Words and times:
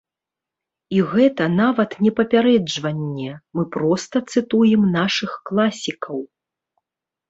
І 0.95 1.03
гэта 1.11 1.47
нават 1.59 1.89
не 2.07 2.11
папярэджванне, 2.21 3.31
мы 3.61 3.69
проста 3.79 4.25
цытуем 4.33 4.93
нашых 5.01 5.41
класікаў. 5.49 6.17